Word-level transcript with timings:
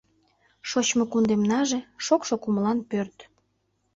Шочмо 0.69 1.03
кундемнаже— 1.11 1.79
Шокшо 2.05 2.35
кумылан 2.43 2.79
пӧрт. 2.89 3.17